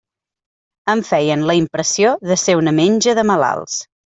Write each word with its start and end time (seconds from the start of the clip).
Em 0.93 1.03
feien 1.09 1.43
la 1.51 1.57
impressió 1.59 2.15
de 2.31 2.39
ser 2.45 2.57
una 2.63 2.75
menja 2.81 3.17
de 3.23 3.29
malalts. 3.35 3.79